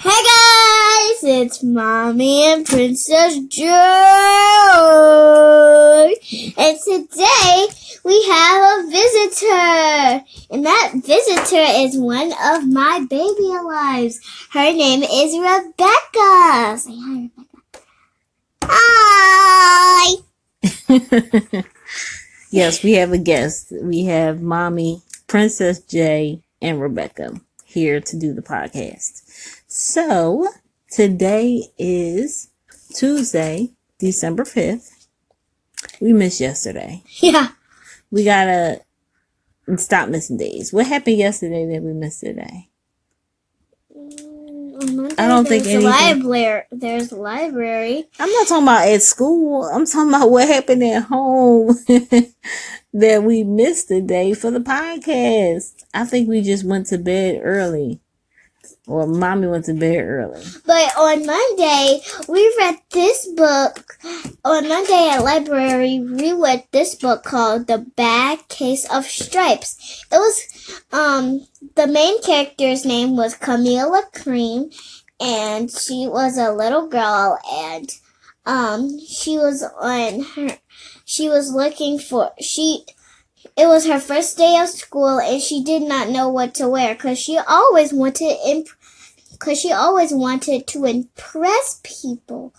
Hey 0.00 0.10
guys, 0.10 1.24
it's 1.24 1.60
Mommy 1.64 2.44
and 2.44 2.64
Princess 2.64 3.36
Joy. 3.48 3.66
And 6.56 6.78
today 6.78 7.66
we 8.04 8.24
have 8.28 8.78
a 8.78 8.86
visitor. 8.88 10.24
And 10.52 10.64
that 10.64 10.92
visitor 11.04 11.64
is 11.80 11.98
one 11.98 12.32
of 12.44 12.68
my 12.68 13.04
baby 13.10 13.50
alives. 13.58 14.20
Her 14.52 14.72
name 14.72 15.02
is 15.02 15.36
Rebecca. 15.36 16.78
Say 16.78 16.96
hi, 16.96 17.30
Rebecca. 17.36 17.82
Hi. 18.62 20.14
yes, 22.52 22.84
we 22.84 22.92
have 22.92 23.10
a 23.10 23.18
guest. 23.18 23.72
We 23.82 24.04
have 24.04 24.40
Mommy, 24.40 25.02
Princess 25.26 25.80
J, 25.80 26.40
and 26.62 26.80
Rebecca 26.80 27.40
here 27.68 28.00
to 28.00 28.18
do 28.18 28.32
the 28.32 28.40
podcast. 28.42 29.22
So 29.66 30.48
today 30.90 31.64
is 31.76 32.48
Tuesday, 32.94 33.70
December 33.98 34.44
5th. 34.44 35.06
We 36.00 36.12
missed 36.14 36.40
yesterday. 36.40 37.02
Yeah. 37.20 37.48
We 38.10 38.24
gotta 38.24 38.80
stop 39.76 40.08
missing 40.08 40.38
days. 40.38 40.72
What 40.72 40.86
happened 40.86 41.18
yesterday 41.18 41.66
that 41.66 41.82
we 41.82 41.92
missed 41.92 42.20
today? 42.20 42.70
Mm, 43.94 45.14
I 45.18 45.28
don't 45.28 45.46
think 45.46 45.66
anything- 45.66 45.84
library. 45.84 46.62
There's 46.72 47.12
a 47.12 47.16
library. 47.16 48.08
I'm 48.18 48.30
not 48.30 48.46
talking 48.46 48.62
about 48.64 48.88
at 48.88 49.02
school. 49.02 49.64
I'm 49.64 49.84
talking 49.84 50.08
about 50.08 50.30
what 50.30 50.48
happened 50.48 50.82
at 50.84 51.02
home 51.04 51.76
that 52.98 53.22
we 53.22 53.44
missed 53.44 53.88
today 53.88 54.34
for 54.34 54.50
the 54.50 54.60
podcast. 54.60 55.84
I 55.94 56.04
think 56.04 56.28
we 56.28 56.42
just 56.42 56.64
went 56.64 56.86
to 56.86 56.98
bed 56.98 57.40
early. 57.44 58.00
Or 58.88 59.06
mommy 59.06 59.46
went 59.46 59.66
to 59.66 59.74
bed 59.74 60.02
early. 60.02 60.42
But 60.66 60.96
on 60.96 61.26
Monday, 61.26 62.00
we 62.26 62.54
read 62.58 62.76
this 62.90 63.28
book. 63.36 63.98
On 64.44 64.66
Monday 64.68 65.10
at 65.10 65.22
library, 65.22 66.00
we 66.00 66.32
read 66.32 66.64
this 66.72 66.94
book 66.94 67.22
called 67.22 67.66
The 67.66 67.86
Bad 67.96 68.48
Case 68.48 68.84
of 68.90 69.04
Stripes. 69.04 70.04
It 70.10 70.16
was, 70.16 70.82
um, 70.90 71.46
the 71.76 71.86
main 71.86 72.20
character's 72.22 72.84
name 72.84 73.16
was 73.16 73.34
Camilla 73.34 74.04
Cream, 74.14 74.70
and 75.20 75.70
she 75.70 76.08
was 76.08 76.38
a 76.38 76.52
little 76.52 76.88
girl, 76.88 77.38
and, 77.52 77.94
um, 78.48 78.98
she 78.98 79.36
was 79.36 79.62
on 79.62 80.22
her, 80.22 80.58
she 81.04 81.28
was 81.28 81.52
looking 81.52 81.98
for, 81.98 82.32
she, 82.40 82.84
it 83.56 83.66
was 83.66 83.86
her 83.86 84.00
first 84.00 84.38
day 84.38 84.58
of 84.58 84.70
school, 84.70 85.20
and 85.20 85.40
she 85.40 85.62
did 85.62 85.82
not 85.82 86.08
know 86.08 86.28
what 86.30 86.54
to 86.54 86.68
wear, 86.68 86.94
cause 86.96 87.18
she 87.18 87.38
always 87.38 87.92
wanted 87.92 88.38
imp- 88.46 88.68
because 89.32 89.60
she 89.60 89.70
always 89.70 90.12
wanted 90.12 90.66
to 90.66 90.86
impress 90.86 91.80
people. 91.84 92.54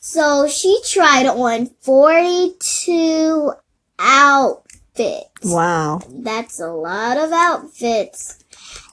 So 0.00 0.46
she 0.48 0.80
tried 0.86 1.26
on 1.26 1.70
42 1.80 3.52
outfits. 3.98 5.30
Wow. 5.44 6.02
That's 6.10 6.60
a 6.60 6.70
lot 6.70 7.16
of 7.16 7.32
outfits. 7.32 8.44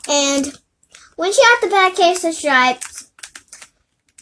And 0.07 0.57
when 1.17 1.33
she 1.33 1.41
got 1.41 1.61
the 1.61 1.67
bad 1.67 1.95
case 1.95 2.23
of 2.23 2.33
stripes, 2.33 2.88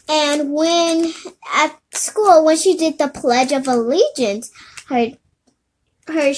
and 0.08 0.52
when 0.52 1.12
at 1.54 1.78
school, 1.92 2.44
when 2.44 2.56
she 2.56 2.76
did 2.76 2.98
the 2.98 3.08
Pledge 3.08 3.52
of 3.52 3.68
Allegiance, 3.68 4.50
her 4.88 5.12
her 6.06 6.32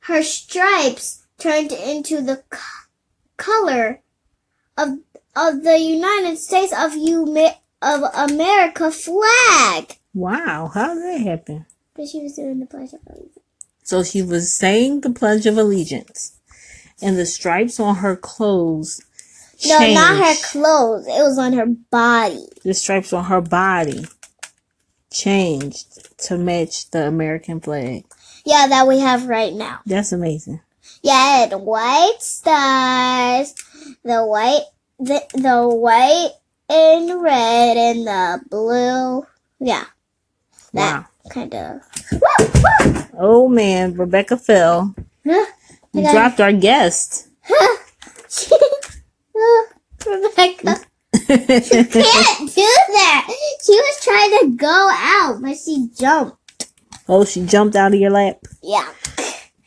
her 0.00 0.22
stripes 0.22 1.26
turned 1.38 1.72
into 1.72 2.22
the 2.22 2.42
color 3.36 4.00
of 4.78 4.98
of 5.34 5.62
the 5.62 5.78
United 5.78 6.38
States 6.38 6.72
of 6.76 6.96
U 6.96 7.26
of 7.82 8.02
America 8.14 8.90
flag. 8.90 9.98
Wow. 10.14 10.70
How 10.72 10.94
did 10.94 11.02
that 11.02 11.20
happen? 11.20 11.66
But 11.94 12.08
she 12.08 12.22
was 12.22 12.34
doing 12.34 12.60
the 12.60 12.66
Pledge 12.66 12.94
of 12.94 13.00
Allegiance. 13.06 13.38
So 13.82 14.02
she 14.02 14.22
was 14.22 14.52
saying 14.52 15.02
the 15.02 15.10
Pledge 15.10 15.46
of 15.46 15.58
Allegiance. 15.58 16.32
And 17.02 17.18
the 17.18 17.26
stripes 17.26 17.78
on 17.78 17.96
her 17.96 18.16
clothes 18.16 19.02
No, 19.64 19.78
not 19.94 20.16
her 20.18 20.34
clothes. 20.50 21.06
It 21.06 21.22
was 21.22 21.38
on 21.38 21.52
her 21.54 21.66
body. 21.66 22.46
the 22.64 22.74
stripes 22.74 23.12
on 23.12 23.24
her 23.24 23.40
body 23.40 24.06
changed 25.10 26.18
to 26.18 26.36
match 26.36 26.90
the 26.90 27.06
American 27.06 27.60
flag. 27.60 28.04
Yeah, 28.44 28.66
that 28.68 28.86
we 28.86 28.98
have 29.00 29.26
right 29.26 29.52
now. 29.52 29.80
That's 29.86 30.12
amazing. 30.12 30.60
Yeah, 31.02 31.44
and 31.44 31.62
white 31.64 32.16
stars, 32.20 33.54
the 34.04 34.24
white, 34.24 34.62
the 34.98 35.22
the 35.34 35.68
white 35.68 36.30
and 36.68 37.22
red 37.22 37.76
and 37.76 38.06
the 38.06 38.40
blue. 38.50 39.26
Yeah, 39.60 39.84
Wow. 40.72 41.06
that 41.24 41.32
kind 41.32 41.54
of. 41.54 41.80
Oh 43.18 43.48
man, 43.48 43.94
Rebecca 43.94 44.36
fell. 44.36 44.94
You 45.24 45.46
dropped 46.12 46.40
our 46.40 46.52
guest. 46.52 47.28
Rebecca 50.06 50.80
can't 51.26 52.54
do 52.54 52.68
that. 52.92 53.28
She 53.64 53.72
was 53.72 54.04
trying 54.04 54.38
to 54.40 54.56
go 54.56 54.90
out, 54.92 55.40
but 55.42 55.56
she 55.56 55.88
jumped. 55.96 56.68
oh, 57.08 57.24
she 57.24 57.44
jumped 57.46 57.76
out 57.76 57.94
of 57.94 58.00
your 58.00 58.10
lap. 58.10 58.38
Yeah. 58.62 58.88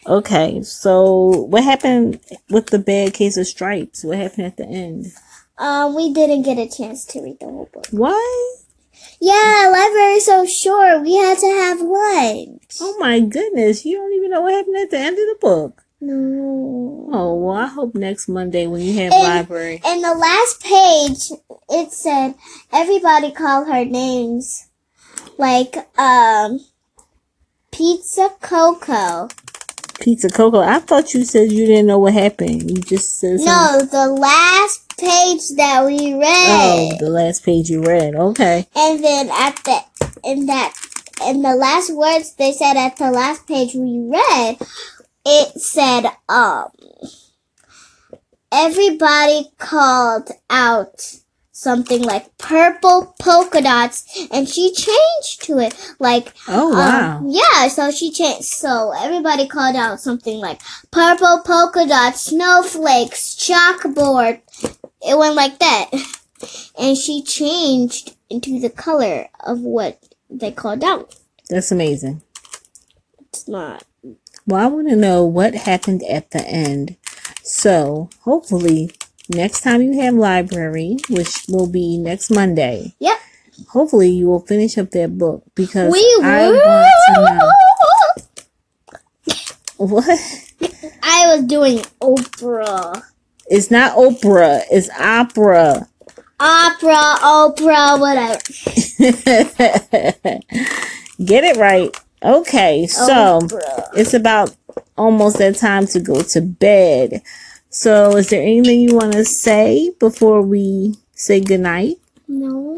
Okay, 0.08 0.64
so 0.64 1.46
what 1.50 1.64
happened 1.64 2.20
with 2.50 2.68
the 2.68 2.80
bad 2.80 3.14
case 3.14 3.38
of 3.38 3.48
stripes? 3.48 4.04
What 4.04 4.18
happened 4.18 4.48
at 4.48 4.58
the 4.58 4.66
end? 4.66 5.08
Um, 5.58 5.96
we 5.96 6.14
didn't 6.14 6.44
get 6.44 6.58
a 6.58 6.70
chance 6.70 7.06
to 7.06 7.22
read 7.22 7.40
the 7.40 7.46
whole 7.46 7.70
book. 7.72 7.88
What? 7.92 8.60
Yeah, 9.20 9.70
library's 9.72 10.26
so 10.26 10.46
short. 10.46 11.02
We 11.02 11.16
had 11.16 11.38
to 11.38 11.48
have 11.48 11.82
lunch. 11.82 12.78
Oh 12.80 12.98
my 13.00 13.20
goodness, 13.20 13.86
you 13.86 13.98
don't 13.98 14.14
even 14.14 14.32
know 14.32 14.42
what 14.42 14.54
happened 14.54 14.78
at 14.78 14.90
the 14.90 14.98
end 14.98 15.20
of 15.20 15.28
the 15.28 15.38
book. 15.40 15.84
No. 16.02 17.10
Oh, 17.12 17.36
well, 17.36 17.56
I 17.58 17.68
hope 17.68 17.96
next 17.96 18.28
Monday 18.30 18.68
when 18.68 18.82
you 18.82 18.94
have 19.00 19.12
And- 19.14 19.24
library. 19.24 19.82
In 19.86 20.02
the 20.02 20.14
last 20.14 20.62
page, 20.64 21.32
it 21.70 21.92
said 21.92 22.36
everybody 22.72 23.32
call 23.32 23.66
her 23.66 23.84
names, 23.84 24.68
like 25.38 25.76
um, 26.00 26.60
Pizza 27.72 28.30
Coco. 28.42 29.28
Pizza 30.00 30.30
Coco, 30.30 30.60
I 30.62 30.80
thought 30.80 31.14
you 31.14 31.26
said 31.26 31.52
you 31.52 31.66
didn't 31.66 31.88
know 31.88 32.00
what 32.00 32.14
happened. 32.14 32.70
You 32.72 32.78
just 32.82 33.20
said 33.20 33.40
something. 33.42 33.90
No, 33.90 34.06
the 34.06 34.08
last 34.14 34.98
page 34.98 35.50
that 35.58 35.84
we 35.86 36.14
read. 36.14 36.24
Oh, 36.24 36.92
the 37.00 37.10
last 37.10 37.44
page 37.44 37.70
you 37.70 37.84
read. 37.84 38.16
Okay. 38.16 38.68
and 38.76 39.04
then 39.04 39.30
at 39.30 39.56
the 39.66 39.80
in 40.24 40.46
that 40.46 40.74
in 41.28 41.42
the 41.42 41.54
last 41.56 41.94
words 41.94 42.34
they 42.36 42.54
said 42.54 42.78
at 42.78 42.96
the 42.96 43.12
last 43.12 43.46
page 43.46 43.74
we 43.76 44.00
read, 44.00 44.58
it 45.32 45.62
said 45.62 46.06
um, 46.28 46.70
everybody 48.52 49.52
called 49.58 50.30
out 50.50 51.16
something 51.52 52.02
like 52.02 52.36
purple 52.38 53.14
polka 53.22 53.62
dots 53.62 54.28
and 54.32 54.48
she 54.48 54.74
changed 54.74 55.44
to 55.44 55.60
it 55.60 55.76
like 56.00 56.34
Oh, 56.48 56.70
wow. 56.70 57.18
um, 57.18 57.28
yeah 57.30 57.68
so 57.68 57.92
she 57.92 58.12
changed 58.12 58.46
so 58.46 58.94
everybody 58.98 59.46
called 59.48 59.76
out 59.76 60.00
something 60.00 60.38
like 60.38 60.62
purple 60.90 61.42
polka 61.46 61.86
dots 61.86 62.22
snowflakes 62.22 63.36
chalkboard 63.36 64.40
it 65.06 65.18
went 65.18 65.36
like 65.36 65.60
that 65.60 65.90
and 66.80 66.98
she 66.98 67.22
changed 67.22 68.16
into 68.30 68.60
the 68.62 68.70
color 68.70 69.28
of 69.42 69.60
what 69.60 70.02
they 70.30 70.52
called 70.52 70.84
out 70.84 71.14
That's 71.50 71.72
amazing. 71.74 72.22
it's 73.20 73.50
not 73.50 73.84
Well, 74.50 74.64
I 74.64 74.68
want 74.68 74.90
to 74.90 74.96
know 74.96 75.24
what 75.24 75.54
happened 75.54 76.04
at 76.10 76.32
the 76.32 76.46
end. 76.48 76.98
So, 77.44 78.10
hopefully, 78.22 78.92
next 79.30 79.62
time 79.62 79.82
you 79.82 80.02
have 80.02 80.16
library, 80.16 80.98
which 81.10 81.46
will 81.48 81.68
be 81.68 81.98
next 81.98 82.30
Monday, 82.30 82.96
yep 83.00 83.20
hopefully 83.68 84.10
you 84.10 84.28
will 84.28 84.40
finish 84.40 84.78
up 84.78 84.92
that 84.92 85.18
book 85.18 85.44
because 85.56 85.92
we 85.92 86.00
I 86.24 86.48
will 86.48 86.58
want 86.58 86.88
to 87.08 87.14
know. 87.38 87.52
What? 89.78 90.20
I 91.04 91.34
was 91.34 91.46
doing 91.46 91.78
Oprah. 92.02 93.02
It's 93.48 93.72
not 93.72 93.96
Oprah, 93.96 94.62
it's 94.70 94.90
opera. 94.90 95.88
Opera, 96.38 97.16
Oprah, 97.22 97.98
whatever. 97.98 98.40
Get 101.24 101.46
it 101.46 101.56
right. 101.58 101.98
Okay, 102.24 102.84
oh, 102.84 102.88
so 102.88 103.40
Oprah. 103.48 103.90
it's 103.96 104.14
about 104.14 104.56
almost 104.98 105.38
that 105.38 105.56
time 105.56 105.88
to 105.88 106.00
go 106.00 106.22
to 106.22 106.42
bed. 106.42 107.22
So, 107.70 108.18
is 108.18 108.30
there 108.30 108.42
anything 108.42 108.82
you 108.82 108.96
want 108.96 109.14
to 109.14 109.24
say 109.24 109.92
before 110.00 110.42
we 110.42 110.96
say 111.14 111.40
goodnight? 111.40 111.98
No. 112.28 112.78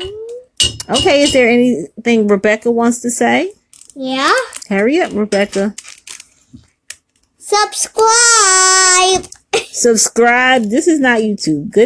Okay, 0.90 1.22
is 1.24 1.34
there 1.34 1.50
anything 1.50 2.28
Rebecca 2.28 2.70
wants 2.70 3.02
to 3.02 3.10
say? 3.10 3.54
Yeah? 3.96 4.34
Hurry 4.70 5.00
up, 5.00 5.14
Rebecca. 5.14 5.76
Subscribe! 7.38 9.26
Subscribe. 9.72 10.64
This 10.64 10.88
is 10.88 11.00
not 11.00 11.22
YouTube. 11.22 11.72
Good 11.72 11.80